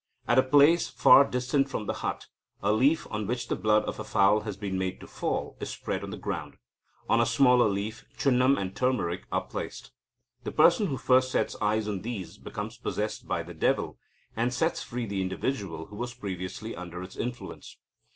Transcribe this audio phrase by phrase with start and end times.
[0.27, 2.25] At a place far distant from the hut,
[2.63, 5.69] a leaf, on which the blood of a fowl has been made to fall, is
[5.69, 6.57] spread on the ground.
[7.07, 9.91] On a smaller leaf, chunam and turmeric are placed.
[10.43, 13.99] The person who first sets eyes on these becomes possessed by the devil,
[14.35, 17.77] and sets free the individual who was previously under its influence.